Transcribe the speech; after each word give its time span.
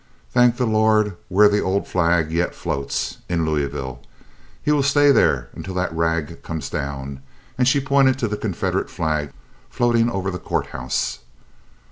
"Thank 0.31 0.57
the 0.57 0.65
Lord, 0.65 1.15
where 1.29 1.47
the 1.47 1.59
old 1.61 1.87
flag 1.87 2.31
yet 2.31 2.55
floats—in 2.55 3.45
Louisville. 3.45 4.01
He 4.63 4.71
will 4.71 4.81
stay 4.81 5.11
there 5.11 5.49
until 5.53 5.75
that 5.75 5.93
rag 5.93 6.41
comes 6.41 6.71
down," 6.71 7.19
and 7.55 7.67
she 7.67 7.79
pointed 7.79 8.17
to 8.17 8.27
the 8.27 8.35
Confederate 8.35 8.89
flag 8.89 9.31
floating 9.69 10.09
over 10.09 10.31
the 10.31 10.39
courthouse. 10.39 11.19